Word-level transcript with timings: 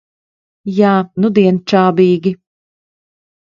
Jā, 0.77 0.93
nudien 1.25 1.59
čābīgi. 1.73 2.33